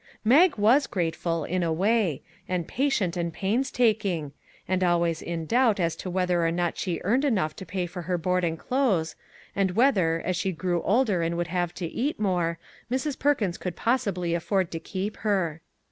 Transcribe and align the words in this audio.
Mag 0.23 0.55
was 0.55 0.87
grateful, 0.87 1.43
in 1.43 1.61
a 1.61 1.71
way; 1.71 2.23
and 2.49 2.67
patient 2.67 3.15
and 3.15 3.31
painstaking; 3.31 4.31
and 4.67 4.83
always 4.83 5.21
in 5.21 5.45
doubt 5.45 5.79
as 5.79 5.95
to 5.97 6.09
whether 6.09 6.43
or 6.43 6.49
not 6.51 6.75
she 6.75 6.99
earned 7.03 7.23
enough 7.23 7.55
to 7.55 7.67
pay 7.67 7.85
for 7.85 7.99
MAG 8.01 8.05
AND 8.05 8.07
MARGARET 8.07 8.07
her 8.07 8.17
board 8.31 8.43
and 8.43 8.57
clothes, 8.57 9.15
and 9.55 9.71
whether, 9.75 10.19
as 10.25 10.35
she 10.35 10.51
grew 10.51 10.81
older 10.81 11.21
and 11.21 11.37
would 11.37 11.49
have 11.49 11.71
to 11.75 11.85
eat 11.85 12.19
more, 12.19 12.57
Mrs. 12.91 13.19
Perkins 13.19 13.59
could 13.59 13.75
possibly 13.75 14.33
afford 14.33 14.71
to 14.71 14.79
keep 14.79 15.17
her. 15.17 15.61